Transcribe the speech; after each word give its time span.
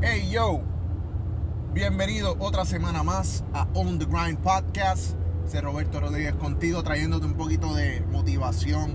Hey 0.00 0.28
yo, 0.30 0.60
bienvenido 1.72 2.36
otra 2.38 2.64
semana 2.64 3.02
más 3.02 3.44
a 3.52 3.66
On 3.74 3.98
the 3.98 4.04
Grind 4.06 4.38
Podcast. 4.38 5.14
Soy 5.50 5.60
Roberto 5.60 6.00
Rodríguez 6.00 6.34
contigo 6.34 6.82
trayéndote 6.82 7.26
un 7.26 7.34
poquito 7.34 7.74
de 7.74 8.00
motivación, 8.12 8.92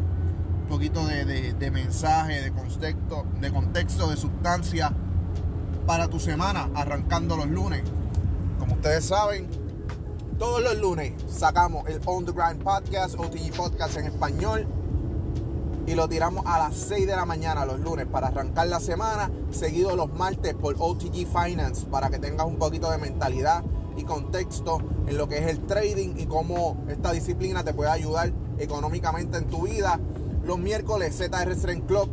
un 0.61 0.67
poquito 0.69 1.05
de, 1.05 1.53
de- 1.53 1.71
mensaje, 1.71 2.41
de 2.41 2.51
contexto, 2.51 3.25
de 3.41 3.51
contexto, 3.51 4.09
de 4.09 4.17
sustancia 4.17 4.93
para 5.88 6.07
tu 6.07 6.20
semana, 6.20 6.70
arrancando 6.75 7.35
los 7.35 7.47
lunes. 7.47 7.83
Como 8.59 8.75
ustedes 8.75 9.05
saben, 9.05 9.47
todos 10.39 10.61
los 10.63 10.77
lunes 10.79 11.13
sacamos 11.27 11.88
el 11.89 11.99
On 12.05 12.25
the 12.25 12.31
Grind 12.31 12.63
Podcast, 12.63 13.15
OTG 13.20 13.54
Podcast 13.55 13.97
en 13.97 14.05
español 14.05 14.67
y 15.86 15.95
lo 15.95 16.07
tiramos 16.07 16.45
a 16.45 16.59
las 16.59 16.75
6 16.75 17.07
de 17.07 17.15
la 17.15 17.25
mañana 17.25 17.65
los 17.65 17.79
lunes 17.79 18.05
para 18.05 18.27
arrancar 18.27 18.68
la 18.68 18.79
semana, 18.79 19.29
seguido 19.52 19.95
los 19.95 20.13
martes 20.13 20.54
por 20.54 20.75
OTG 20.77 21.27
Finance 21.27 21.86
para 21.87 22.09
que 22.09 22.19
tengas 22.19 22.47
un 22.47 22.57
poquito 22.57 22.89
de 22.89 22.97
mentalidad 22.97 23.64
y 23.97 24.04
contexto 24.04 24.79
en 25.07 25.18
lo 25.18 25.28
que 25.28 25.37
es 25.39 25.47
el 25.47 25.65
trading 25.65 26.15
y 26.18 26.25
cómo 26.25 26.78
esta 26.87 27.11
disciplina 27.11 27.64
te 27.64 27.73
puede 27.73 27.92
ayudar 27.92 28.32
económicamente 28.57 29.37
en 29.37 29.46
tu 29.46 29.64
vida. 29.64 30.00
Los 30.46 30.57
miércoles 30.57 31.18
ZR 31.18 31.54
Strength 31.56 31.87
Club 31.87 32.09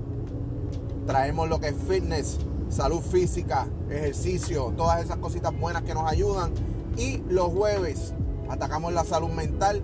traemos 1.06 1.48
lo 1.48 1.60
que 1.60 1.68
es 1.68 1.76
fitness, 1.88 2.38
salud 2.68 3.00
física, 3.00 3.66
ejercicio, 3.88 4.72
todas 4.76 5.02
esas 5.04 5.18
cositas 5.18 5.58
buenas 5.58 5.82
que 5.82 5.94
nos 5.94 6.10
ayudan. 6.10 6.52
Y 6.96 7.18
los 7.28 7.48
jueves 7.48 8.14
atacamos 8.48 8.92
la 8.92 9.04
salud 9.04 9.30
mental 9.30 9.82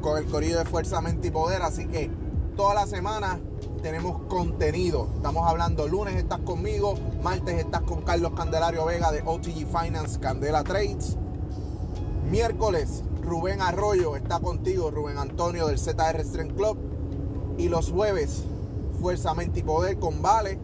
con 0.00 0.16
el 0.18 0.26
corrido 0.26 0.60
de 0.60 0.64
fuerza, 0.64 1.00
mente 1.00 1.28
y 1.28 1.30
poder. 1.30 1.62
Así 1.62 1.86
que 1.86 2.10
toda 2.56 2.74
la 2.74 2.86
semana 2.86 3.38
tenemos 3.82 4.22
contenido. 4.28 5.08
Estamos 5.14 5.48
hablando 5.48 5.86
lunes 5.86 6.16
estás 6.16 6.40
conmigo, 6.40 6.94
martes 7.22 7.58
estás 7.58 7.82
con 7.82 8.02
Carlos 8.02 8.32
Candelario 8.34 8.86
Vega 8.86 9.12
de 9.12 9.22
OTG 9.24 9.66
Finance 9.66 10.18
Candela 10.18 10.64
Trades. 10.64 11.16
Miércoles 12.30 13.04
Rubén 13.22 13.60
Arroyo 13.60 14.16
está 14.16 14.40
contigo, 14.40 14.90
Rubén 14.90 15.18
Antonio 15.18 15.66
del 15.66 15.78
ZR 15.78 16.24
Strength 16.24 16.56
Club. 16.56 16.78
Y 17.58 17.68
los 17.68 17.90
jueves 17.90 18.44
Fuerza, 19.00 19.34
Mente 19.34 19.60
y 19.60 19.62
Poder 19.62 19.98
con 19.98 20.22
Vale 20.22 20.58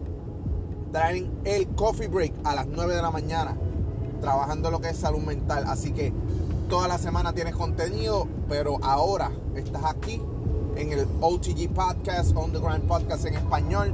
traen 0.91 1.31
el 1.43 1.67
coffee 1.75 2.07
break 2.07 2.33
a 2.43 2.55
las 2.55 2.67
9 2.67 2.95
de 2.95 3.01
la 3.01 3.11
mañana, 3.11 3.55
trabajando 4.19 4.71
lo 4.71 4.81
que 4.81 4.89
es 4.89 4.97
salud 4.97 5.21
mental. 5.21 5.65
Así 5.67 5.91
que 5.91 6.11
toda 6.69 6.87
la 6.87 6.97
semana 6.97 7.33
tienes 7.33 7.55
contenido, 7.55 8.27
pero 8.49 8.77
ahora 8.83 9.31
estás 9.55 9.85
aquí 9.85 10.21
en 10.75 10.91
el 10.91 11.07
OTG 11.21 11.73
Podcast, 11.73 12.35
On 12.35 12.51
the 12.51 12.59
Grind 12.59 12.87
Podcast 12.87 13.25
en 13.25 13.35
español. 13.35 13.93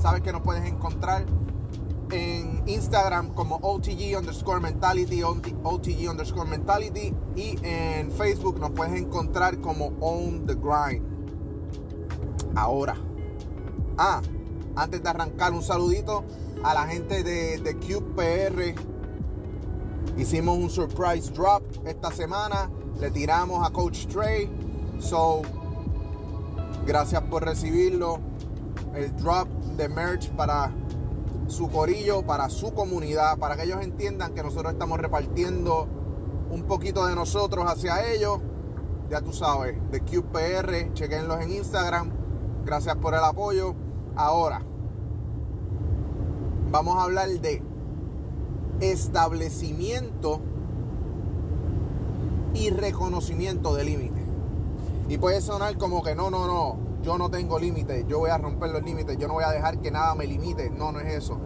Sabes 0.00 0.22
que 0.22 0.32
nos 0.32 0.42
puedes 0.42 0.64
encontrar 0.64 1.24
en 2.10 2.62
Instagram 2.66 3.34
como 3.34 3.56
OTG 3.56 4.16
underscore 4.16 4.60
mentality, 4.60 5.22
OTG 5.22 6.08
underscore 6.10 6.48
mentality 6.48 7.14
y 7.34 7.58
en 7.62 8.10
Facebook 8.12 8.58
nos 8.58 8.70
puedes 8.70 8.94
encontrar 9.00 9.60
como 9.60 9.92
On 10.00 10.46
the 10.46 10.54
Grind. 10.54 11.04
Ahora. 12.54 12.96
Ah, 13.96 14.20
antes 14.76 15.02
de 15.02 15.08
arrancar, 15.08 15.52
un 15.52 15.62
saludito 15.62 16.24
a 16.62 16.74
la 16.74 16.86
gente 16.86 17.22
de, 17.22 17.58
de 17.58 17.76
QPR. 17.76 18.74
Hicimos 20.16 20.58
un 20.58 20.70
surprise 20.70 21.32
drop 21.32 21.62
esta 21.86 22.10
semana. 22.10 22.70
Le 23.00 23.10
tiramos 23.10 23.66
a 23.66 23.70
Coach 23.72 24.06
Trey. 24.06 24.48
So, 25.00 25.42
gracias 26.86 27.22
por 27.22 27.44
recibirlo. 27.44 28.18
El 28.94 29.14
drop 29.16 29.48
de 29.76 29.88
merch 29.88 30.30
para 30.30 30.70
su 31.48 31.68
corillo, 31.68 32.22
para 32.22 32.48
su 32.48 32.72
comunidad, 32.72 33.38
para 33.38 33.56
que 33.56 33.64
ellos 33.64 33.82
entiendan 33.82 34.34
que 34.34 34.42
nosotros 34.42 34.72
estamos 34.72 34.98
repartiendo 34.98 35.88
un 36.50 36.62
poquito 36.64 37.06
de 37.06 37.14
nosotros 37.14 37.64
hacia 37.66 38.12
ellos. 38.12 38.38
Ya 39.10 39.20
tú 39.20 39.32
sabes, 39.32 39.76
de 39.90 40.00
QPR, 40.00 40.92
chequenlos 40.94 41.40
en 41.40 41.52
Instagram. 41.52 42.10
Gracias 42.64 42.96
por 42.96 43.14
el 43.14 43.24
apoyo. 43.24 43.74
Ahora, 44.16 44.62
vamos 46.70 46.96
a 46.96 47.02
hablar 47.02 47.28
de 47.28 47.62
establecimiento 48.80 50.40
y 52.54 52.70
reconocimiento 52.70 53.74
de 53.74 53.84
límites. 53.84 54.23
Y 55.08 55.18
puede 55.18 55.40
sonar 55.40 55.76
como 55.76 56.02
que 56.02 56.14
no, 56.14 56.30
no, 56.30 56.46
no, 56.46 56.78
yo 57.02 57.18
no 57.18 57.30
tengo 57.30 57.58
límites, 57.58 58.06
yo 58.08 58.20
voy 58.20 58.30
a 58.30 58.38
romper 58.38 58.70
los 58.70 58.82
límites, 58.82 59.18
yo 59.18 59.28
no 59.28 59.34
voy 59.34 59.44
a 59.44 59.50
dejar 59.50 59.78
que 59.78 59.90
nada 59.90 60.14
me 60.14 60.26
limite. 60.26 60.70
No, 60.70 60.92
no 60.92 61.00
es 61.00 61.12
eso. 61.12 61.38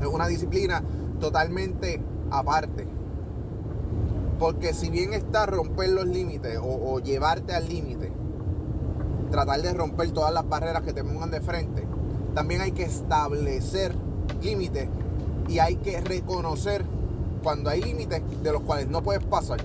Es 0.00 0.06
una 0.06 0.26
disciplina 0.26 0.82
totalmente 1.20 2.02
aparte. 2.30 2.86
Porque 4.38 4.72
si 4.72 4.90
bien 4.90 5.14
está 5.14 5.46
romper 5.46 5.90
los 5.90 6.06
límites 6.06 6.58
o, 6.58 6.92
o 6.92 7.00
llevarte 7.00 7.54
al 7.54 7.68
límite, 7.68 8.12
tratar 9.30 9.62
de 9.62 9.72
romper 9.74 10.10
todas 10.10 10.32
las 10.32 10.48
barreras 10.48 10.82
que 10.82 10.92
te 10.92 11.04
pongan 11.04 11.30
de 11.30 11.40
frente, 11.40 11.86
también 12.34 12.60
hay 12.60 12.72
que 12.72 12.84
establecer 12.84 13.94
límites 14.42 14.88
y 15.48 15.58
hay 15.58 15.76
que 15.76 16.00
reconocer 16.00 16.84
cuando 17.42 17.70
hay 17.70 17.80
límites 17.82 18.22
de 18.42 18.52
los 18.52 18.62
cuales 18.62 18.88
no 18.88 19.02
puedes 19.02 19.24
pasar. 19.24 19.60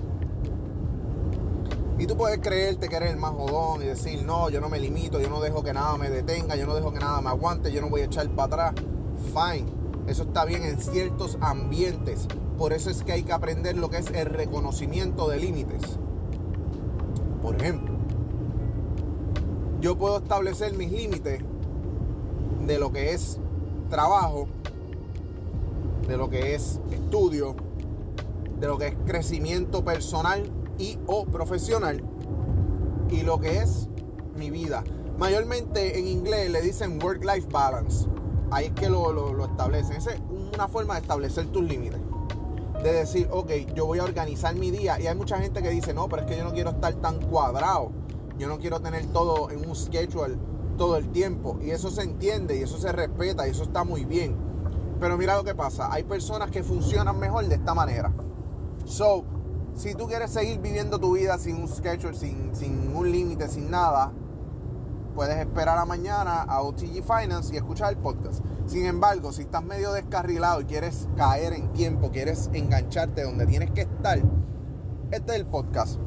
Y 1.98 2.06
tú 2.06 2.16
puedes 2.16 2.40
creerte 2.40 2.88
que 2.88 2.96
eres 2.96 3.12
el 3.12 3.18
más 3.18 3.32
jodón 3.32 3.82
y 3.82 3.86
decir, 3.86 4.24
no, 4.24 4.50
yo 4.50 4.60
no 4.60 4.68
me 4.68 4.80
limito, 4.80 5.20
yo 5.20 5.28
no 5.28 5.40
dejo 5.40 5.62
que 5.62 5.72
nada 5.72 5.96
me 5.96 6.10
detenga, 6.10 6.56
yo 6.56 6.66
no 6.66 6.74
dejo 6.74 6.92
que 6.92 6.98
nada 6.98 7.20
me 7.20 7.28
aguante, 7.28 7.70
yo 7.70 7.80
no 7.80 7.88
voy 7.88 8.00
a 8.00 8.06
echar 8.06 8.28
para 8.30 8.70
atrás. 8.70 8.84
Fine, 9.32 9.66
eso 10.08 10.24
está 10.24 10.44
bien 10.44 10.64
en 10.64 10.80
ciertos 10.80 11.38
ambientes. 11.40 12.26
Por 12.58 12.72
eso 12.72 12.90
es 12.90 13.04
que 13.04 13.12
hay 13.12 13.22
que 13.22 13.32
aprender 13.32 13.76
lo 13.76 13.90
que 13.90 13.98
es 13.98 14.10
el 14.10 14.26
reconocimiento 14.26 15.28
de 15.28 15.38
límites. 15.38 15.82
Por 17.40 17.60
ejemplo, 17.62 17.94
yo 19.80 19.96
puedo 19.96 20.18
establecer 20.18 20.74
mis 20.74 20.90
límites 20.90 21.42
de 22.66 22.78
lo 22.78 22.90
que 22.90 23.12
es 23.12 23.38
trabajo, 23.88 24.48
de 26.08 26.16
lo 26.16 26.28
que 26.28 26.56
es 26.56 26.80
estudio, 26.90 27.54
de 28.58 28.66
lo 28.66 28.78
que 28.78 28.88
es 28.88 28.94
crecimiento 29.06 29.84
personal 29.84 30.42
y 30.78 30.98
o 31.06 31.24
profesional 31.26 32.02
y 33.10 33.22
lo 33.22 33.38
que 33.38 33.58
es 33.58 33.88
mi 34.36 34.50
vida. 34.50 34.84
Mayormente 35.18 35.98
en 35.98 36.08
inglés 36.08 36.50
le 36.50 36.60
dicen 36.60 37.00
work-life 37.02 37.46
balance. 37.50 38.08
Ahí 38.50 38.66
es 38.66 38.72
que 38.72 38.88
lo, 38.88 39.12
lo, 39.12 39.44
establecen. 39.44 39.96
Esa 39.96 40.12
es 40.12 40.20
una 40.54 40.68
forma 40.68 40.94
de 40.94 41.00
establecer 41.00 41.46
tus 41.46 41.62
límites. 41.62 42.00
De 42.82 42.92
decir, 42.92 43.28
ok, 43.30 43.50
yo 43.74 43.86
voy 43.86 44.00
a 44.00 44.04
organizar 44.04 44.54
mi 44.54 44.70
día. 44.70 45.00
Y 45.00 45.06
hay 45.06 45.14
mucha 45.14 45.38
gente 45.38 45.62
que 45.62 45.70
dice, 45.70 45.94
no, 45.94 46.08
pero 46.08 46.22
es 46.22 46.28
que 46.28 46.36
yo 46.36 46.44
no 46.44 46.52
quiero 46.52 46.70
estar 46.70 46.94
tan 46.94 47.20
cuadrado. 47.20 47.92
Yo 48.38 48.48
no 48.48 48.58
quiero 48.58 48.80
tener 48.80 49.06
todo 49.06 49.50
en 49.50 49.68
un 49.68 49.74
schedule 49.76 50.36
todo 50.76 50.96
el 50.96 51.10
tiempo. 51.10 51.58
Y 51.62 51.70
eso 51.70 51.90
se 51.90 52.02
entiende 52.02 52.56
y 52.56 52.62
eso 52.62 52.78
se 52.78 52.90
respeta 52.92 53.46
y 53.46 53.50
eso 53.50 53.62
está 53.62 53.84
muy 53.84 54.04
bien. 54.04 54.36
Pero 55.00 55.16
mira 55.16 55.36
lo 55.36 55.44
que 55.44 55.54
pasa. 55.54 55.92
Hay 55.92 56.02
personas 56.02 56.50
que 56.50 56.62
funcionan 56.62 57.18
mejor 57.18 57.46
de 57.46 57.54
esta 57.54 57.74
manera. 57.74 58.12
So, 58.84 59.24
si 59.74 59.94
tú 59.94 60.06
quieres 60.06 60.30
seguir 60.30 60.60
viviendo 60.60 60.98
tu 60.98 61.14
vida 61.14 61.38
sin 61.38 61.56
un 61.56 61.68
schedule, 61.68 62.14
sin, 62.14 62.54
sin 62.54 62.94
un 62.94 63.10
límite, 63.10 63.48
sin 63.48 63.70
nada, 63.70 64.12
puedes 65.14 65.36
esperar 65.36 65.78
a 65.78 65.84
mañana 65.84 66.42
a 66.42 66.62
OTG 66.62 67.02
Finance 67.02 67.52
y 67.54 67.56
escuchar 67.56 67.92
el 67.92 67.98
podcast. 67.98 68.44
Sin 68.66 68.86
embargo, 68.86 69.32
si 69.32 69.42
estás 69.42 69.64
medio 69.64 69.92
descarrilado 69.92 70.60
y 70.60 70.64
quieres 70.64 71.08
caer 71.16 71.52
en 71.52 71.72
tiempo, 71.72 72.10
quieres 72.10 72.50
engancharte 72.52 73.22
donde 73.22 73.46
tienes 73.46 73.70
que 73.72 73.82
estar, 73.82 74.18
este 75.10 75.32
es 75.32 75.38
el 75.38 75.46
podcast. 75.46 75.98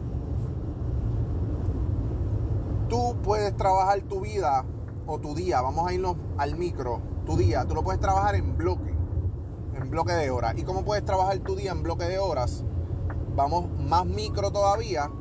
Tú 2.87 3.17
puedes 3.21 3.55
trabajar 3.57 4.01
tu 4.03 4.21
vida 4.21 4.65
o 5.05 5.19
tu 5.19 5.35
día, 5.35 5.61
vamos 5.61 5.89
a 5.89 5.93
irnos 5.93 6.15
al 6.37 6.55
micro, 6.55 7.01
tu 7.25 7.35
día, 7.35 7.65
tú 7.65 7.75
lo 7.75 7.83
puedes 7.83 7.99
trabajar 7.99 8.35
en 8.35 8.55
bloque, 8.55 8.95
en 9.73 9.89
bloque 9.89 10.13
de 10.13 10.29
horas. 10.29 10.53
¿Y 10.57 10.63
cómo 10.63 10.85
puedes 10.85 11.03
trabajar 11.03 11.37
tu 11.39 11.57
día 11.57 11.71
en 11.71 11.83
bloque 11.83 12.05
de 12.05 12.17
horas? 12.17 12.63
Vamos 13.37 13.65
más 13.87 14.03
micro 14.03 14.49
todavía 14.51 15.11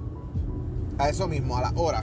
a 0.96 1.08
eso 1.10 1.28
mismo, 1.28 1.58
a 1.58 1.60
la 1.60 1.72
hora. 1.76 2.02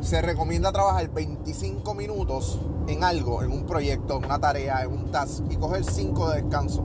Se 0.00 0.22
recomienda 0.22 0.72
trabajar 0.72 1.06
25 1.10 1.92
minutos 1.92 2.58
en 2.86 3.04
algo, 3.04 3.42
en 3.42 3.52
un 3.52 3.66
proyecto, 3.66 4.16
en 4.16 4.24
una 4.24 4.40
tarea, 4.40 4.82
en 4.82 4.90
un 4.90 5.10
task 5.10 5.44
y 5.50 5.56
coger 5.56 5.84
5 5.84 6.30
de 6.30 6.40
descanso. 6.40 6.82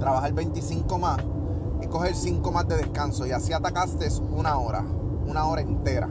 Trabajar 0.00 0.32
25 0.32 0.98
más 0.98 1.18
y 1.80 1.86
coger 1.86 2.16
5 2.16 2.50
más 2.50 2.66
de 2.66 2.78
descanso 2.78 3.28
y 3.28 3.30
así 3.30 3.52
atacaste 3.52 4.08
una 4.32 4.58
hora, 4.58 4.84
una 5.24 5.46
hora 5.46 5.60
entera. 5.60 6.08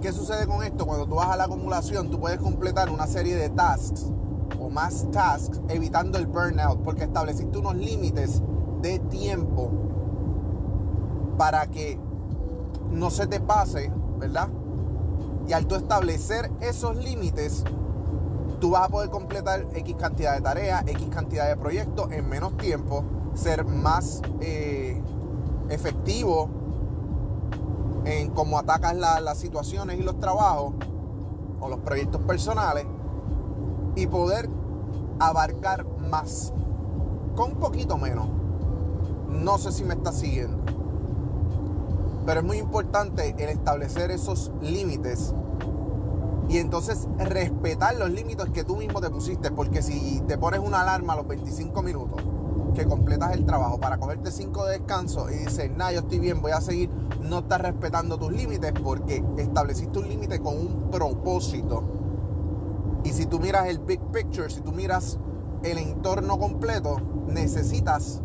¿Qué 0.00 0.10
sucede 0.10 0.46
con 0.46 0.62
esto? 0.62 0.86
Cuando 0.86 1.06
tú 1.06 1.16
vas 1.16 1.28
a 1.28 1.36
la 1.36 1.44
acumulación, 1.44 2.10
tú 2.10 2.18
puedes 2.18 2.38
completar 2.38 2.88
una 2.88 3.06
serie 3.06 3.36
de 3.36 3.50
tasks 3.50 4.10
o 4.60 4.70
más 4.70 5.06
tasks 5.10 5.60
evitando 5.68 6.18
el 6.18 6.26
burnout 6.26 6.82
porque 6.82 7.04
estableciste 7.04 7.58
unos 7.58 7.76
límites 7.76 8.42
de 8.82 8.98
tiempo 8.98 9.70
para 11.36 11.66
que 11.68 11.98
no 12.90 13.10
se 13.10 13.26
te 13.26 13.40
pase, 13.40 13.92
¿verdad? 14.18 14.48
Y 15.46 15.52
al 15.52 15.66
tú 15.66 15.76
establecer 15.76 16.50
esos 16.60 16.96
límites, 16.96 17.64
tú 18.60 18.70
vas 18.70 18.82
a 18.82 18.88
poder 18.88 19.10
completar 19.10 19.66
X 19.72 19.96
cantidad 19.96 20.34
de 20.34 20.40
tareas, 20.40 20.82
X 20.86 21.08
cantidad 21.10 21.48
de 21.48 21.56
proyectos 21.56 22.10
en 22.12 22.28
menos 22.28 22.56
tiempo, 22.56 23.04
ser 23.34 23.64
más 23.64 24.20
eh, 24.40 25.00
efectivo 25.70 26.50
en 28.04 28.30
cómo 28.30 28.58
atacas 28.58 28.96
las 28.96 29.38
situaciones 29.38 29.98
y 29.98 30.02
los 30.02 30.18
trabajos 30.18 30.74
o 31.60 31.68
los 31.68 31.80
proyectos 31.80 32.20
personales 32.22 32.86
y 33.94 34.06
poder 34.06 34.48
abarcar 35.18 35.86
más 36.10 36.52
con 37.34 37.52
un 37.52 37.58
poquito 37.58 37.98
menos. 37.98 38.28
No 39.28 39.58
sé 39.58 39.72
si 39.72 39.84
me 39.84 39.94
estás 39.94 40.16
siguiendo. 40.18 40.58
Pero 42.26 42.40
es 42.40 42.46
muy 42.46 42.58
importante 42.58 43.34
el 43.38 43.48
establecer 43.48 44.10
esos 44.10 44.52
límites 44.60 45.34
y 46.48 46.58
entonces 46.58 47.06
respetar 47.18 47.94
los 47.96 48.10
límites 48.10 48.50
que 48.50 48.64
tú 48.64 48.76
mismo 48.76 49.00
te 49.00 49.10
pusiste. 49.10 49.50
Porque 49.50 49.82
si 49.82 50.22
te 50.26 50.36
pones 50.36 50.60
una 50.60 50.82
alarma 50.82 51.14
a 51.14 51.16
los 51.16 51.28
25 51.28 51.82
minutos 51.82 52.22
que 52.74 52.86
completas 52.86 53.34
el 53.34 53.44
trabajo 53.44 53.78
para 53.78 53.98
cogerte 53.98 54.30
5 54.30 54.66
de 54.66 54.78
descanso 54.78 55.30
y 55.30 55.36
dices, 55.36 55.70
nah, 55.76 55.90
yo 55.90 56.00
estoy 56.00 56.18
bien, 56.18 56.40
voy 56.40 56.52
a 56.52 56.60
seguir, 56.60 56.90
no 57.22 57.40
estás 57.40 57.60
respetando 57.60 58.18
tus 58.18 58.32
límites 58.32 58.72
porque 58.82 59.24
estableciste 59.36 59.98
un 59.98 60.08
límite 60.08 60.40
con 60.40 60.56
un 60.56 60.90
propósito. 60.90 61.97
Y 63.04 63.10
si 63.10 63.26
tú 63.26 63.38
miras 63.38 63.66
el 63.68 63.78
big 63.78 64.00
picture, 64.12 64.50
si 64.50 64.60
tú 64.60 64.72
miras 64.72 65.18
el 65.62 65.78
entorno 65.78 66.38
completo, 66.38 66.96
necesitas 67.26 68.22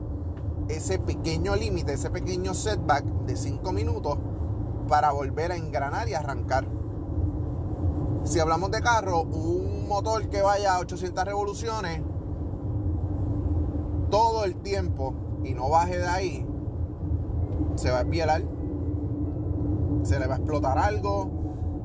ese 0.68 1.00
pequeño 1.00 1.56
límite, 1.56 1.94
ese 1.94 2.10
pequeño 2.10 2.54
setback 2.54 3.04
de 3.26 3.36
5 3.36 3.72
minutos 3.72 4.18
para 4.88 5.12
volver 5.12 5.52
a 5.52 5.58
engranar 5.58 6.10
y 6.10 6.14
arrancar. 6.14 6.66
Si 8.24 8.40
hablamos 8.40 8.72
de 8.72 8.82
carro, 8.82 9.22
un 9.22 9.88
motor 9.88 10.30
que 10.30 10.42
vaya 10.42 10.76
a 10.76 10.80
800 10.80 11.26
revoluciones 11.26 12.02
todo 14.10 14.46
el 14.46 14.56
tiempo 14.58 15.14
y 15.44 15.54
no 15.54 15.70
baje 15.70 15.98
de 15.98 16.08
ahí, 16.08 16.48
se 17.76 17.92
va 17.92 18.00
a 18.00 18.02
espielar, 18.02 18.44
se 20.04 20.20
le 20.20 20.28
va 20.28 20.36
a 20.36 20.38
explotar 20.38 20.78
algo, 20.78 21.30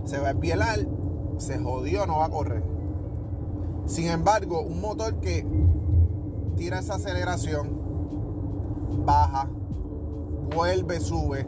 se 0.05 0.19
va 0.19 0.29
a 0.29 0.31
espielar, 0.31 0.87
se 1.39 1.59
jodió, 1.59 2.07
no 2.07 2.19
va 2.19 2.27
a 2.27 2.31
correr. 2.31 2.78
Sin 3.89 4.07
embargo, 4.09 4.61
un 4.61 4.83
motor 4.83 5.19
que 5.19 5.47
tira 6.57 6.79
esa 6.81 6.97
aceleración, 6.97 7.71
baja, 9.07 9.49
vuelve, 10.55 11.01
sube, 11.01 11.47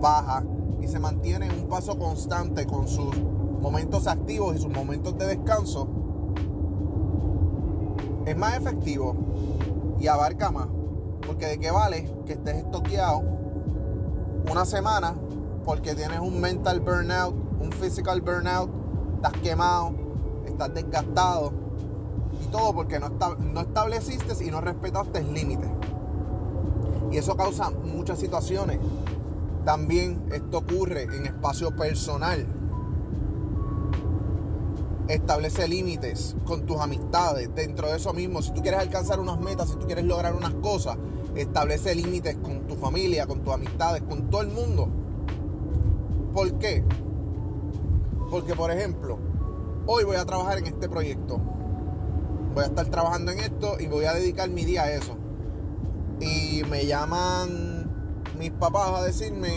baja 0.00 0.44
y 0.80 0.88
se 0.88 0.98
mantiene 0.98 1.46
en 1.46 1.52
un 1.52 1.68
paso 1.68 1.96
constante 1.96 2.66
con 2.66 2.88
sus 2.88 3.16
momentos 3.60 4.08
activos 4.08 4.56
y 4.56 4.58
sus 4.58 4.72
momentos 4.72 5.16
de 5.16 5.26
descanso, 5.28 5.86
es 8.26 8.36
más 8.36 8.56
efectivo 8.56 9.14
y 10.00 10.08
abarca 10.08 10.50
más. 10.50 10.66
Porque 11.24 11.46
de 11.46 11.60
qué 11.60 11.70
vale 11.70 12.12
que 12.26 12.32
estés 12.32 12.56
estoqueado 12.56 13.22
una 14.50 14.64
semana 14.64 15.14
porque 15.64 15.94
tienes 15.94 16.18
un 16.18 16.40
mental 16.40 16.80
burnout, 16.80 17.36
un 17.60 17.70
physical 17.70 18.20
burnout, 18.20 18.68
estás 19.14 19.32
quemado, 19.40 20.01
estás 20.46 20.74
desgastado 20.74 21.52
y 22.42 22.46
todo 22.46 22.74
porque 22.74 22.98
no, 22.98 23.08
no 23.08 23.60
estableciste 23.60 24.44
y 24.44 24.50
no 24.50 24.60
respetaste 24.60 25.22
límites. 25.22 25.70
Y 27.10 27.18
eso 27.18 27.36
causa 27.36 27.70
muchas 27.70 28.18
situaciones. 28.18 28.78
También 29.64 30.24
esto 30.32 30.58
ocurre 30.58 31.04
en 31.04 31.26
espacio 31.26 31.76
personal. 31.76 32.46
Establece 35.08 35.68
límites 35.68 36.36
con 36.44 36.64
tus 36.64 36.80
amistades. 36.80 37.54
Dentro 37.54 37.88
de 37.88 37.96
eso 37.96 38.12
mismo, 38.14 38.40
si 38.40 38.52
tú 38.52 38.62
quieres 38.62 38.80
alcanzar 38.80 39.20
unas 39.20 39.38
metas, 39.40 39.68
si 39.68 39.76
tú 39.76 39.86
quieres 39.86 40.04
lograr 40.04 40.34
unas 40.34 40.54
cosas, 40.54 40.96
establece 41.36 41.94
límites 41.94 42.36
con 42.36 42.66
tu 42.66 42.76
familia, 42.76 43.26
con 43.26 43.40
tus 43.40 43.52
amistades, 43.52 44.02
con 44.02 44.30
todo 44.30 44.40
el 44.40 44.48
mundo. 44.48 44.88
¿Por 46.32 46.58
qué? 46.58 46.82
Porque, 48.30 48.54
por 48.54 48.70
ejemplo, 48.70 49.18
hoy 49.86 50.04
voy 50.04 50.16
a 50.16 50.24
trabajar 50.24 50.58
en 50.58 50.66
este 50.66 50.88
proyecto. 50.88 51.40
Voy 52.54 52.64
a 52.64 52.66
estar 52.66 52.86
trabajando 52.86 53.32
en 53.32 53.40
esto 53.40 53.76
y 53.80 53.86
voy 53.86 54.04
a 54.04 54.12
dedicar 54.12 54.48
mi 54.50 54.64
día 54.64 54.82
a 54.82 54.92
eso. 54.92 55.16
Y 56.20 56.62
me 56.70 56.86
llaman 56.86 57.90
mis 58.38 58.50
papás 58.52 58.90
a 59.00 59.02
decirme, 59.02 59.50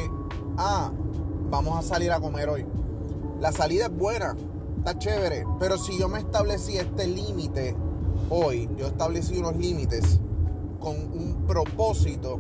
ah, 0.58 0.92
vamos 1.50 1.78
a 1.78 1.82
salir 1.82 2.12
a 2.12 2.20
comer 2.20 2.50
hoy. 2.50 2.66
La 3.40 3.52
salida 3.52 3.86
es 3.86 3.96
buena, 3.96 4.36
está 4.78 4.98
chévere, 4.98 5.46
pero 5.60 5.78
si 5.78 6.00
yo 6.00 6.08
me 6.08 6.20
establecí 6.20 6.78
este 6.78 7.08
límite 7.08 7.76
hoy, 8.30 8.70
yo 8.78 8.88
establecí 8.88 9.38
unos 9.38 9.56
límites 9.58 10.20
con 10.80 10.96
un 10.96 11.44
propósito, 11.46 12.40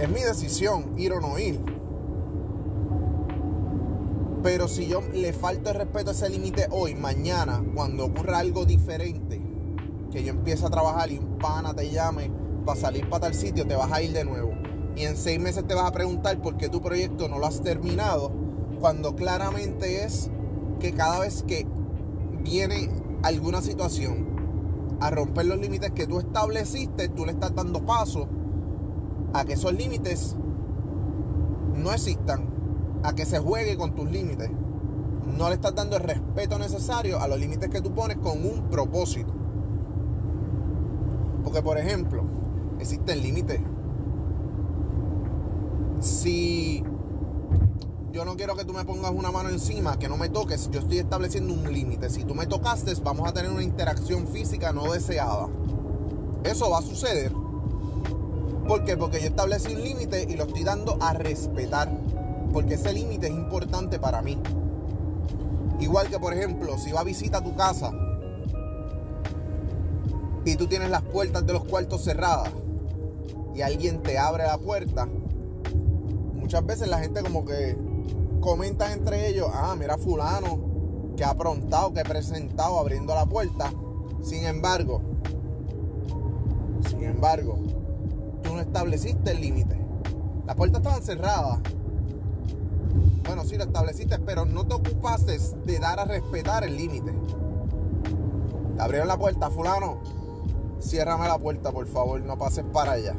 es 0.00 0.08
mi 0.08 0.20
decisión 0.22 0.98
ir 0.98 1.12
o 1.12 1.20
no 1.20 1.38
ir. 1.38 1.79
Pero 4.42 4.68
si 4.68 4.86
yo 4.86 5.02
le 5.12 5.34
falto 5.34 5.70
el 5.70 5.76
respeto 5.76 6.10
a 6.10 6.12
ese 6.12 6.30
límite 6.30 6.66
hoy, 6.70 6.94
mañana, 6.94 7.62
cuando 7.74 8.06
ocurra 8.06 8.38
algo 8.38 8.64
diferente, 8.64 9.42
que 10.10 10.24
yo 10.24 10.30
empiece 10.30 10.64
a 10.64 10.70
trabajar 10.70 11.10
y 11.10 11.18
un 11.18 11.36
pana 11.38 11.74
te 11.74 11.90
llame 11.90 12.30
para 12.64 12.80
salir 12.80 13.08
para 13.10 13.22
tal 13.22 13.34
sitio, 13.34 13.66
te 13.66 13.74
vas 13.74 13.92
a 13.92 14.00
ir 14.00 14.12
de 14.12 14.24
nuevo. 14.24 14.52
Y 14.96 15.04
en 15.04 15.16
seis 15.16 15.38
meses 15.38 15.66
te 15.66 15.74
vas 15.74 15.84
a 15.84 15.92
preguntar 15.92 16.40
por 16.40 16.56
qué 16.56 16.70
tu 16.70 16.80
proyecto 16.80 17.28
no 17.28 17.38
lo 17.38 17.46
has 17.46 17.60
terminado, 17.60 18.32
cuando 18.80 19.14
claramente 19.14 20.04
es 20.04 20.30
que 20.80 20.92
cada 20.92 21.20
vez 21.20 21.42
que 21.42 21.66
viene 22.42 22.88
alguna 23.22 23.60
situación 23.60 24.96
a 25.00 25.10
romper 25.10 25.46
los 25.46 25.58
límites 25.58 25.90
que 25.90 26.06
tú 26.06 26.18
estableciste, 26.18 27.10
tú 27.10 27.26
le 27.26 27.32
estás 27.32 27.54
dando 27.54 27.84
paso 27.84 28.26
a 29.34 29.44
que 29.44 29.52
esos 29.52 29.74
límites 29.74 30.34
no 31.74 31.92
existan 31.92 32.49
a 33.02 33.14
que 33.14 33.24
se 33.24 33.38
juegue 33.38 33.76
con 33.76 33.94
tus 33.94 34.10
límites. 34.10 34.50
No 35.36 35.48
le 35.48 35.54
estás 35.54 35.74
dando 35.74 35.96
el 35.96 36.02
respeto 36.02 36.58
necesario 36.58 37.20
a 37.20 37.28
los 37.28 37.38
límites 37.38 37.70
que 37.70 37.80
tú 37.80 37.94
pones 37.94 38.18
con 38.18 38.44
un 38.44 38.68
propósito. 38.70 39.32
Porque, 41.44 41.62
por 41.62 41.78
ejemplo, 41.78 42.22
existen 42.78 43.22
límites. 43.22 43.60
Si 46.00 46.82
yo 48.12 48.24
no 48.24 48.36
quiero 48.36 48.56
que 48.56 48.64
tú 48.64 48.72
me 48.72 48.84
pongas 48.84 49.12
una 49.12 49.30
mano 49.30 49.50
encima, 49.50 49.98
que 49.98 50.08
no 50.08 50.16
me 50.16 50.28
toques, 50.28 50.70
yo 50.70 50.80
estoy 50.80 50.98
estableciendo 50.98 51.54
un 51.54 51.72
límite. 51.72 52.10
Si 52.10 52.24
tú 52.24 52.34
me 52.34 52.46
tocaste, 52.46 52.92
vamos 53.02 53.28
a 53.28 53.32
tener 53.32 53.50
una 53.50 53.62
interacción 53.62 54.26
física 54.26 54.72
no 54.72 54.92
deseada. 54.92 55.48
Eso 56.44 56.70
va 56.70 56.78
a 56.78 56.82
suceder. 56.82 57.32
¿Por 58.66 58.84
qué? 58.84 58.96
Porque 58.96 59.20
yo 59.20 59.26
establecí 59.26 59.74
un 59.74 59.82
límite 59.82 60.26
y 60.28 60.36
lo 60.36 60.44
estoy 60.44 60.64
dando 60.64 60.96
a 61.00 61.12
respetar 61.12 61.90
porque 62.52 62.74
ese 62.74 62.92
límite 62.92 63.28
es 63.28 63.32
importante 63.32 63.98
para 63.98 64.22
mí. 64.22 64.38
Igual 65.80 66.08
que, 66.08 66.18
por 66.18 66.34
ejemplo, 66.34 66.76
si 66.78 66.92
va 66.92 67.00
a 67.00 67.04
visita 67.04 67.38
a 67.38 67.44
tu 67.44 67.54
casa 67.54 67.92
y 70.44 70.56
tú 70.56 70.66
tienes 70.66 70.90
las 70.90 71.02
puertas 71.02 71.46
de 71.46 71.52
los 71.52 71.64
cuartos 71.64 72.04
cerradas 72.04 72.50
y 73.54 73.62
alguien 73.62 74.02
te 74.02 74.18
abre 74.18 74.44
la 74.44 74.58
puerta, 74.58 75.08
muchas 76.34 76.64
veces 76.66 76.88
la 76.88 76.98
gente 76.98 77.22
como 77.22 77.44
que 77.44 77.76
comenta 78.40 78.92
entre 78.92 79.28
ellos, 79.28 79.48
ah, 79.52 79.74
mira 79.78 79.96
fulano 79.96 80.70
que 81.16 81.24
ha 81.24 81.30
aprontado, 81.30 81.92
que 81.92 82.00
ha 82.00 82.04
presentado 82.04 82.78
abriendo 82.78 83.14
la 83.14 83.26
puerta. 83.26 83.72
Sin 84.22 84.44
embargo, 84.44 85.00
sin 86.88 87.04
embargo, 87.04 87.58
tú 88.42 88.54
no 88.54 88.60
estableciste 88.60 89.30
el 89.30 89.40
límite. 89.40 89.78
Las 90.46 90.56
puertas 90.56 90.80
estaban 90.80 91.02
cerradas 91.02 91.60
bueno, 93.24 93.44
sí 93.44 93.56
lo 93.56 93.64
estableciste, 93.64 94.18
pero 94.18 94.44
no 94.44 94.66
te 94.66 94.74
ocupaste 94.74 95.38
de 95.38 95.78
dar 95.78 96.00
a 96.00 96.04
respetar 96.04 96.64
el 96.64 96.76
límite. 96.76 97.12
abrieron 98.78 99.08
la 99.08 99.18
puerta, 99.18 99.50
fulano. 99.50 99.98
Ciérrame 100.80 101.28
la 101.28 101.38
puerta, 101.38 101.70
por 101.70 101.86
favor, 101.86 102.20
no 102.22 102.38
pases 102.38 102.64
para 102.72 102.92
allá. 102.92 103.14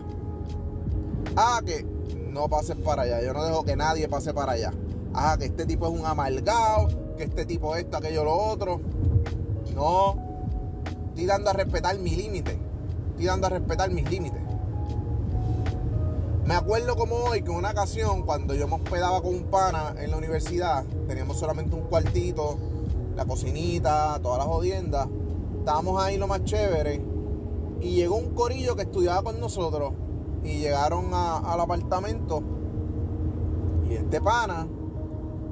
Ah, 1.36 1.62
que 1.66 1.86
no 2.32 2.50
pases 2.50 2.76
para 2.78 3.04
allá. 3.04 3.22
Yo 3.22 3.34
no 3.34 3.44
dejo 3.44 3.64
que 3.64 3.76
nadie 3.76 4.08
pase 4.10 4.34
para 4.34 4.54
allá. 4.54 4.74
Ah, 5.14 5.36
que 5.38 5.46
este 5.46 5.66
tipo 5.66 5.88
es 5.88 5.98
un 5.98 6.06
amargado, 6.06 6.88
que 7.18 7.24
este 7.24 7.46
tipo 7.46 7.76
esto, 7.76 7.98
aquello, 7.98 8.24
lo 8.24 8.36
otro. 8.36 8.82
No. 9.76 10.16
Estoy 11.10 11.26
dando 11.26 11.50
a 11.52 11.54
respetar 11.54 11.98
mi 12.00 12.16
límite. 12.16 12.58
Estoy 13.12 13.26
dando 13.26 13.48
a 13.48 13.50
respetar 13.52 13.92
mis 13.92 14.10
límites. 14.10 14.42
Me 16.46 16.56
acuerdo 16.56 16.96
como 16.96 17.18
hoy 17.18 17.44
que 17.44 17.52
una 17.52 17.70
ocasión, 17.70 18.24
cuando 18.24 18.56
yo 18.56 18.68
me 18.68 18.76
hospedaba 18.76 19.22
con 19.22 19.36
un 19.36 19.44
pana 19.44 19.94
en 20.00 20.10
la 20.10 20.18
universidad, 20.18 20.84
teníamos 21.08 21.38
solamente 21.38 21.76
un 21.76 21.84
cuartito, 21.84 22.58
la 23.16 23.26
cocinita, 23.26 24.20
todas 24.24 24.40
las 24.40 24.48
jodiendas. 24.48 25.08
Estábamos 25.60 26.02
ahí 26.02 26.18
lo 26.18 26.28
más 26.28 26.44
chévere. 26.44 27.06
Y 27.80 27.92
llegó 27.92 28.16
un 28.16 28.34
corillo 28.34 28.76
que 28.76 28.84
estudiaba 28.84 29.22
con 29.22 29.40
nosotros. 29.40 29.94
Y 30.44 30.60
llegaron 30.60 31.14
al 31.14 31.60
apartamento. 31.60 32.42
Y 33.88 33.94
este 33.94 34.20
pana 34.20 34.68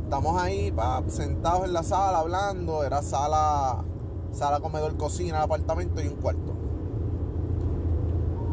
estamos 0.05 0.41
ahí, 0.41 0.71
pa, 0.71 1.03
sentados 1.07 1.65
en 1.65 1.73
la 1.73 1.83
sala 1.83 2.19
hablando. 2.19 2.83
Era 2.83 3.03
sala, 3.03 3.83
sala, 4.31 4.59
comedor, 4.59 4.97
cocina, 4.97 5.43
apartamento 5.43 6.01
y 6.01 6.07
un 6.07 6.15
cuarto. 6.15 6.55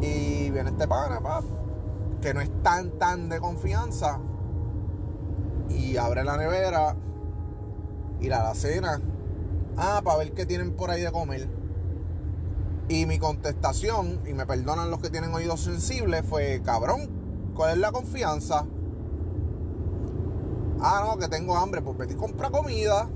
Y 0.01 0.51
viene 0.51 0.69
este 0.69 0.87
pana, 0.87 1.19
pa, 1.19 1.41
que 2.21 2.33
no 2.33 2.41
es 2.41 2.49
tan, 2.63 2.91
tan 2.99 3.29
de 3.29 3.39
confianza. 3.39 4.19
Y 5.69 5.97
abre 5.97 6.23
la 6.23 6.37
nevera 6.37 6.95
y 8.19 8.29
la 8.29 8.53
cena 8.55 9.01
Ah, 9.79 10.01
para 10.03 10.17
ver 10.17 10.33
qué 10.33 10.47
tienen 10.47 10.71
por 10.73 10.89
ahí 10.89 11.01
de 11.03 11.11
comer. 11.11 11.47
Y 12.89 13.05
mi 13.05 13.19
contestación, 13.19 14.21
y 14.25 14.33
me 14.33 14.47
perdonan 14.47 14.89
los 14.89 14.99
que 14.99 15.11
tienen 15.11 15.33
oídos 15.35 15.61
sensibles, 15.61 16.25
fue, 16.25 16.61
cabrón, 16.65 17.51
¿cuál 17.55 17.73
es 17.73 17.77
la 17.77 17.91
confianza? 17.91 18.65
Ah, 20.81 21.03
no, 21.05 21.19
que 21.19 21.27
tengo 21.27 21.55
hambre, 21.55 21.83
pues 21.83 21.95
vete 21.95 22.13
y 22.13 22.17
compra 22.17 22.49
comida. 22.49 23.07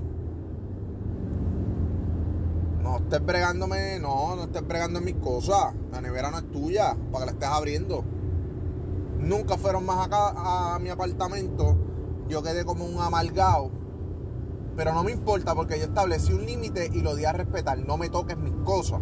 No 2.80 2.98
estés 2.98 3.24
bregándome, 3.24 3.98
no, 3.98 4.36
no 4.36 4.44
estés 4.44 4.66
bregando 4.66 5.00
en 5.00 5.04
mis 5.04 5.16
cosas. 5.16 5.74
La 5.90 6.00
nevera 6.00 6.30
no 6.30 6.38
es 6.38 6.50
tuya, 6.52 6.96
para 7.10 7.24
que 7.24 7.26
la 7.26 7.32
estés 7.32 7.48
abriendo. 7.48 8.04
Nunca 9.22 9.56
fueron 9.56 9.86
más 9.86 10.06
acá 10.06 10.74
a 10.74 10.78
mi 10.80 10.88
apartamento. 10.88 11.76
Yo 12.28 12.42
quedé 12.42 12.64
como 12.64 12.84
un 12.84 13.00
amargado. 13.00 13.70
Pero 14.76 14.92
no 14.92 15.04
me 15.04 15.12
importa 15.12 15.54
porque 15.54 15.78
yo 15.78 15.84
establecí 15.84 16.32
un 16.32 16.44
límite 16.44 16.90
y 16.92 17.02
lo 17.02 17.14
di 17.14 17.24
a 17.24 17.32
respetar. 17.32 17.78
No 17.78 17.96
me 17.96 18.08
toques 18.08 18.36
mis 18.36 18.54
cosas. 18.64 19.00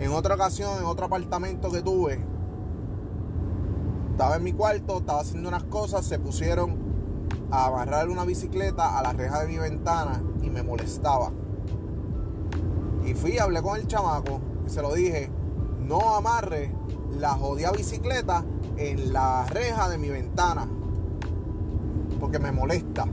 En 0.00 0.10
otra 0.10 0.34
ocasión, 0.34 0.78
en 0.80 0.86
otro 0.86 1.06
apartamento 1.06 1.70
que 1.70 1.82
tuve, 1.82 2.18
estaba 4.10 4.36
en 4.36 4.42
mi 4.42 4.52
cuarto, 4.52 4.98
estaba 4.98 5.20
haciendo 5.20 5.48
unas 5.48 5.64
cosas, 5.64 6.04
se 6.04 6.18
pusieron 6.18 6.76
a 7.52 7.66
amarrar 7.66 8.08
una 8.08 8.24
bicicleta 8.24 8.98
a 8.98 9.02
la 9.02 9.12
reja 9.12 9.40
de 9.42 9.46
mi 9.46 9.58
ventana 9.58 10.20
y 10.42 10.50
me 10.50 10.64
molestaba. 10.64 11.30
Y 13.04 13.14
fui, 13.14 13.38
hablé 13.38 13.62
con 13.62 13.78
el 13.78 13.86
chamaco 13.86 14.40
y 14.66 14.70
se 14.70 14.82
lo 14.82 14.94
dije, 14.94 15.30
no 15.78 16.16
amarre 16.16 16.74
la 17.12 17.30
jodida 17.34 17.70
bicicleta 17.70 18.44
en 18.76 19.12
la 19.12 19.44
reja 19.46 19.88
de 19.88 19.98
mi 19.98 20.08
ventana. 20.08 20.68
Porque 22.20 22.38
me 22.38 22.52
molesta. 22.52 23.06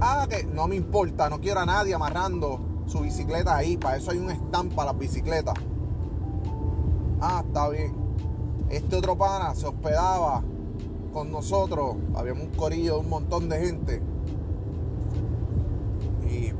Ah, 0.00 0.26
que 0.28 0.44
no 0.44 0.68
me 0.68 0.76
importa, 0.76 1.28
no 1.28 1.40
quiero 1.40 1.60
a 1.60 1.66
nadie 1.66 1.94
amarrando 1.94 2.60
su 2.86 3.00
bicicleta 3.00 3.56
ahí. 3.56 3.76
Para 3.76 3.96
eso 3.96 4.10
hay 4.10 4.18
un 4.18 4.30
stand 4.30 4.74
para 4.74 4.92
las 4.92 4.98
bicicletas. 5.00 5.54
Ah, 7.20 7.42
está 7.44 7.68
bien. 7.68 7.94
Este 8.70 8.96
otro 8.96 9.16
pana 9.16 9.54
se 9.54 9.66
hospedaba 9.66 10.42
con 11.12 11.32
nosotros. 11.32 11.96
Habíamos 12.14 12.44
un 12.44 12.50
corillo 12.50 12.94
de 12.94 13.00
un 13.00 13.08
montón 13.08 13.48
de 13.48 13.58
gente. 13.58 14.02
Y 16.30 16.52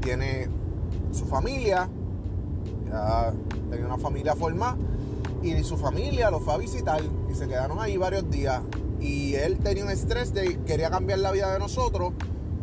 tiene 0.00 0.48
su 1.12 1.24
familia. 1.24 1.88
Ya 2.90 3.32
tenía 3.70 3.86
una 3.86 3.98
familia 3.98 4.34
formada. 4.34 4.76
Y 5.42 5.62
su 5.62 5.76
familia 5.76 6.30
lo 6.30 6.40
fue 6.40 6.54
a 6.54 6.56
visitar. 6.58 7.00
Y 7.30 7.34
se 7.34 7.46
quedaron 7.46 7.80
ahí 7.80 7.96
varios 7.96 8.28
días. 8.30 8.62
Y 9.00 9.34
él 9.34 9.58
tenía 9.58 9.84
un 9.84 9.90
estrés 9.90 10.34
de 10.34 10.58
quería 10.64 10.90
cambiar 10.90 11.20
la 11.20 11.30
vida 11.30 11.52
de 11.52 11.58
nosotros 11.58 12.12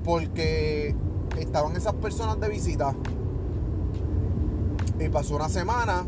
porque 0.03 0.95
estaban 1.39 1.75
esas 1.75 1.93
personas 1.93 2.39
de 2.39 2.49
visita. 2.49 2.93
Y 4.99 5.09
pasó 5.09 5.35
una 5.35 5.49
semana. 5.49 6.05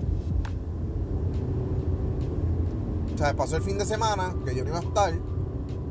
O 3.13 3.17
sea, 3.17 3.35
pasó 3.35 3.57
el 3.57 3.63
fin 3.63 3.77
de 3.77 3.85
semana, 3.85 4.35
que 4.45 4.55
yo 4.55 4.63
no 4.63 4.69
iba 4.69 4.79
a 4.79 4.83
estar. 4.83 5.13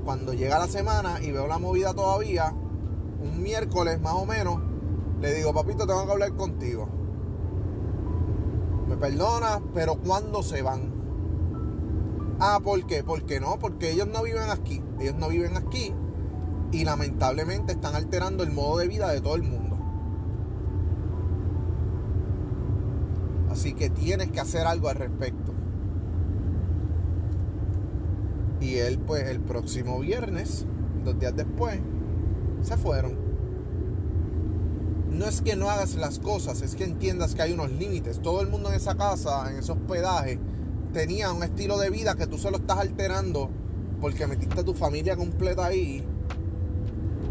Cuando 0.04 0.32
llega 0.32 0.58
la 0.58 0.68
semana 0.68 1.20
y 1.20 1.32
veo 1.32 1.48
la 1.48 1.58
movida 1.58 1.92
todavía, 1.92 2.54
un 3.20 3.42
miércoles 3.42 4.00
más 4.00 4.14
o 4.14 4.24
menos, 4.24 4.60
le 5.20 5.34
digo, 5.34 5.52
papito, 5.52 5.86
tengo 5.86 6.06
que 6.06 6.12
hablar 6.12 6.36
contigo. 6.36 6.88
Me 8.88 8.96
perdona, 8.96 9.60
pero 9.74 9.96
¿cuándo 9.96 10.42
se 10.42 10.62
van? 10.62 10.92
Ah, 12.38 12.60
¿por 12.62 12.86
qué? 12.86 13.02
¿Por 13.02 13.24
qué 13.24 13.40
no? 13.40 13.58
Porque 13.58 13.90
ellos 13.90 14.06
no 14.06 14.22
viven 14.22 14.50
aquí. 14.50 14.82
Ellos 15.00 15.16
no 15.16 15.28
viven 15.28 15.56
aquí. 15.56 15.92
Y 16.72 16.84
lamentablemente 16.84 17.72
están 17.72 17.94
alterando 17.94 18.44
el 18.44 18.52
modo 18.52 18.78
de 18.78 18.88
vida 18.88 19.10
de 19.10 19.20
todo 19.20 19.36
el 19.36 19.42
mundo. 19.42 19.76
Así 23.50 23.72
que 23.72 23.88
tienes 23.88 24.30
que 24.30 24.40
hacer 24.40 24.66
algo 24.66 24.88
al 24.88 24.96
respecto. 24.96 25.52
Y 28.60 28.76
él, 28.76 28.98
pues, 28.98 29.28
el 29.28 29.40
próximo 29.40 29.98
viernes, 30.00 30.66
dos 31.04 31.18
días 31.18 31.34
después, 31.34 31.80
se 32.62 32.76
fueron. 32.76 33.25
No 35.16 35.24
es 35.24 35.40
que 35.40 35.56
no 35.56 35.70
hagas 35.70 35.94
las 35.94 36.18
cosas, 36.18 36.60
es 36.60 36.74
que 36.74 36.84
entiendas 36.84 37.34
que 37.34 37.40
hay 37.40 37.52
unos 37.52 37.70
límites. 37.70 38.20
Todo 38.20 38.42
el 38.42 38.48
mundo 38.48 38.68
en 38.68 38.74
esa 38.74 38.96
casa, 38.96 39.50
en 39.50 39.56
ese 39.56 39.72
hospedaje, 39.72 40.38
tenía 40.92 41.32
un 41.32 41.42
estilo 41.42 41.78
de 41.78 41.88
vida 41.88 42.16
que 42.16 42.26
tú 42.26 42.36
solo 42.36 42.58
estás 42.58 42.78
alterando 42.78 43.48
porque 43.98 44.26
metiste 44.26 44.60
a 44.60 44.64
tu 44.64 44.74
familia 44.74 45.16
completa 45.16 45.64
ahí. 45.64 46.04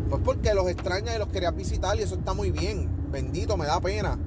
Pues 0.09 0.19
porque 0.25 0.55
los 0.55 0.67
extrañas 0.67 1.15
y 1.15 1.19
los 1.19 1.27
querías 1.27 1.55
visitar 1.55 1.95
y 1.97 2.01
eso 2.01 2.15
está 2.15 2.33
muy 2.33 2.49
bien. 2.49 2.89
Bendito, 3.11 3.55
me 3.55 3.67
da 3.67 3.79
pena. 3.79 4.17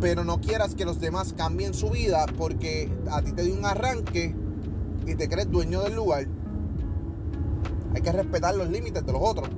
Pero 0.00 0.24
no 0.24 0.40
quieras 0.40 0.74
que 0.74 0.84
los 0.84 0.98
demás 0.98 1.34
cambien 1.34 1.72
su 1.72 1.90
vida 1.90 2.26
porque 2.36 2.90
a 3.12 3.22
ti 3.22 3.30
te 3.30 3.44
dio 3.44 3.54
un 3.54 3.64
arranque 3.64 4.34
y 5.06 5.14
te 5.14 5.28
crees 5.28 5.48
dueño 5.52 5.82
del 5.82 5.94
lugar. 5.94 6.26
Hay 7.94 8.02
que 8.02 8.10
respetar 8.10 8.56
los 8.56 8.68
límites 8.68 9.06
de 9.06 9.12
los 9.12 9.22
otros. 9.22 9.48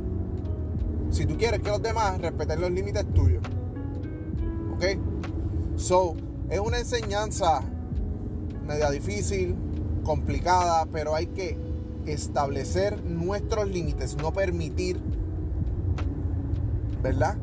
Si 1.10 1.26
tú 1.26 1.36
quieres 1.36 1.60
que 1.60 1.68
los 1.68 1.82
demás 1.82 2.20
respeten 2.20 2.60
los 2.60 2.70
límites 2.70 3.04
tuyos. 3.12 3.42
¿Ok? 4.74 4.84
So, 5.76 6.14
es 6.48 6.60
una 6.60 6.78
enseñanza 6.78 7.62
media 8.66 8.90
difícil, 8.90 9.56
complicada, 10.04 10.86
pero 10.86 11.14
hay 11.14 11.26
que 11.26 11.58
establecer 12.06 13.04
nuestros 13.04 13.68
límites, 13.68 14.16
no 14.16 14.32
permitir, 14.32 15.00
¿verdad? 17.02 17.36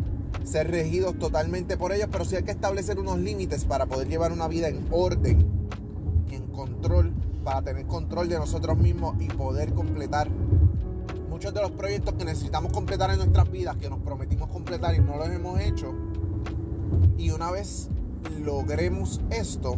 Ser 0.44 0.72
regidos 0.72 1.18
totalmente 1.20 1.78
por 1.78 1.92
ellos, 1.92 2.08
pero 2.12 2.26
sí 2.26 2.36
hay 2.36 2.44
que 2.44 2.52
establecer 2.52 3.00
unos 3.00 3.20
límites 3.20 3.66
para 3.66 3.86
poder 3.86 4.08
llevar 4.08 4.32
una 4.32 4.48
vida 4.48 4.68
en 4.70 4.86
orden, 4.92 5.46
en 6.32 6.48
control, 6.48 7.14
para 7.44 7.62
tener 7.62 7.86
control 7.86 8.30
de 8.30 8.38
nosotros 8.38 8.78
mismos 8.78 9.16
y 9.20 9.28
poder 9.28 9.74
completar 9.74 10.30
muchos 11.38 11.54
de 11.54 11.62
los 11.62 11.70
proyectos 11.70 12.16
que 12.16 12.26
necesitamos 12.26 12.72
completar 12.72 13.12
en 13.12 13.18
nuestras 13.18 13.52
vidas, 13.52 13.78
que 13.78 13.92
nos 13.92 14.00
prometimos 14.00 14.50
completar 14.50 14.96
y 14.96 15.02
no 15.02 15.18
los 15.18 15.30
hemos 15.30 15.60
hecho. 15.60 15.94
Y 17.16 17.30
una 17.30 17.52
vez 17.52 17.92
logremos 18.44 19.22
esto, 19.30 19.76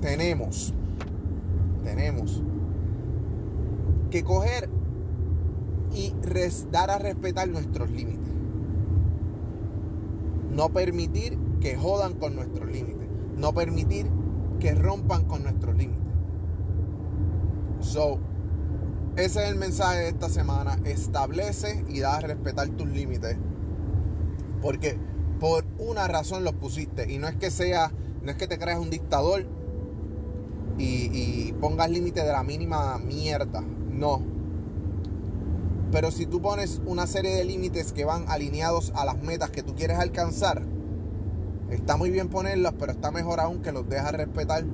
tenemos, 0.00 0.72
tenemos 1.82 2.40
que 4.12 4.22
coger 4.22 4.68
y 5.92 6.14
dar 6.70 6.92
a 6.92 6.98
respetar 6.98 7.48
nuestros 7.48 7.90
límites. 7.90 8.32
No 10.52 10.68
permitir 10.68 11.36
que 11.60 11.76
jodan 11.76 12.14
con 12.14 12.36
nuestros 12.36 12.70
límites. 12.70 13.08
No 13.36 13.52
permitir 13.54 14.06
que 14.60 14.72
rompan 14.72 15.24
con 15.24 15.42
nuestros 15.42 15.76
límites. 15.76 16.04
So, 17.80 18.20
ese 19.16 19.44
es 19.44 19.50
el 19.50 19.56
mensaje 19.56 20.00
de 20.00 20.08
esta 20.08 20.28
semana. 20.28 20.78
Establece 20.84 21.84
y 21.88 22.00
da 22.00 22.16
a 22.16 22.20
respetar 22.20 22.68
tus 22.70 22.88
límites. 22.88 23.36
Porque 24.60 24.98
por 25.38 25.64
una 25.78 26.08
razón 26.08 26.42
los 26.42 26.54
pusiste. 26.54 27.10
Y 27.12 27.18
no 27.18 27.28
es 27.28 27.36
que 27.36 27.50
sea, 27.50 27.92
no 28.22 28.30
es 28.30 28.36
que 28.36 28.48
te 28.48 28.58
creas 28.58 28.80
un 28.80 28.90
dictador 28.90 29.46
y, 30.78 31.52
pongas 31.60 31.88
límite 31.90 32.22
de 32.24 32.32
la 32.32 32.42
mínima 32.42 32.98
mierda. 32.98 33.60
No. 33.60 34.22
Pero 35.92 36.10
si 36.10 36.26
tú 36.26 36.42
pones 36.42 36.82
una 36.84 37.06
serie 37.06 37.36
de 37.36 37.44
límites 37.44 37.92
que 37.92 38.04
van 38.04 38.24
alineados 38.28 38.92
a 38.96 39.04
las 39.04 39.22
metas 39.22 39.50
que 39.50 39.62
tú 39.62 39.74
quieres 39.74 39.98
alcanzar, 39.98 40.62
está 41.70 41.96
muy 41.96 42.10
bien 42.10 42.28
ponerlas, 42.28 42.74
pero 42.78 42.92
está 42.92 43.12
mejor 43.12 43.38
aún 43.38 43.62
que 43.62 43.70
los 43.70 43.88
dejas 43.88 44.12
respetar, 44.12 44.64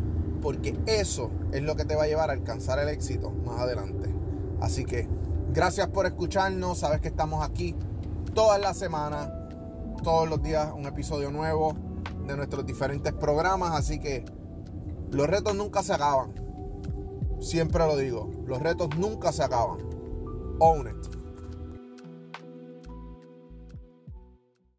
porque 0.40 0.78
eso 0.86 1.30
es 1.52 1.62
lo 1.62 1.76
que 1.76 1.84
te 1.84 1.94
va 1.94 2.04
a 2.04 2.06
llevar 2.06 2.30
a 2.30 2.32
alcanzar 2.32 2.78
el 2.78 2.88
éxito 2.88 3.30
más 3.30 3.60
adelante. 3.60 4.09
Así 4.60 4.84
que 4.84 5.08
gracias 5.52 5.88
por 5.88 6.06
escucharnos, 6.06 6.78
sabes 6.78 7.00
que 7.00 7.08
estamos 7.08 7.44
aquí 7.44 7.74
todas 8.34 8.60
las 8.60 8.76
semanas, 8.76 9.30
todos 10.02 10.28
los 10.28 10.42
días 10.42 10.72
un 10.74 10.86
episodio 10.86 11.30
nuevo 11.30 11.74
de 12.26 12.36
nuestros 12.36 12.64
diferentes 12.66 13.12
programas, 13.12 13.72
así 13.72 13.98
que 13.98 14.24
los 15.10 15.26
retos 15.26 15.54
nunca 15.54 15.82
se 15.82 15.94
acaban. 15.94 16.32
Siempre 17.40 17.86
lo 17.86 17.96
digo, 17.96 18.30
los 18.46 18.60
retos 18.60 18.90
nunca 18.96 19.32
se 19.32 19.42
acaban. 19.42 19.78
Own 20.60 20.88
it. 20.88 21.19